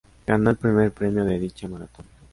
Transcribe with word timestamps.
Ganó 0.25 0.49
el 0.49 0.55
primer 0.57 0.91
premio 0.91 1.23
de 1.25 1.37
dicha 1.37 1.67
maratón. 1.67 2.07